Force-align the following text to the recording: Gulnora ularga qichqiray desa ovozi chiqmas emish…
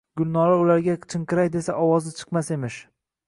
Gulnora 0.19 0.55
ularga 0.61 0.95
qichqiray 1.03 1.51
desa 1.57 1.77
ovozi 1.83 2.17
chiqmas 2.21 2.53
emish… 2.59 2.81